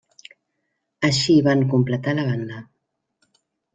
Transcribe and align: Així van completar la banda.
Així 1.09 1.35
van 1.49 1.63
completar 1.75 2.17
la 2.21 2.25
banda. 2.31 2.67